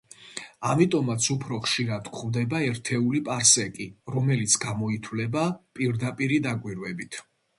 ამიტომაც 0.67 1.25
უფრო 1.33 1.59
ხშირად 1.65 2.07
გვხვდება 2.15 2.61
ერთეული 2.69 3.21
პარსეკი, 3.29 3.87
რომელიც 4.15 4.57
გამოითვლება 4.65 5.43
პირდაპირი 5.81 6.43
დაკვირვებით. 6.49 7.23